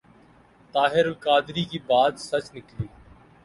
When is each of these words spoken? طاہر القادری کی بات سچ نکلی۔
طاہر 0.75 1.05
القادری 1.05 1.63
کی 1.65 1.79
بات 1.87 2.19
سچ 2.19 2.45
نکلی۔ 2.55 2.87